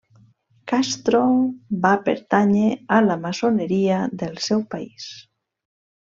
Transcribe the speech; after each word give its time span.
Castro 0.69 1.19
va 1.83 1.91
pertànyer 2.07 2.71
a 2.97 3.01
la 3.11 3.17
Maçoneria 3.25 3.99
del 4.23 4.33
seu 4.51 4.65
país. 4.77 5.07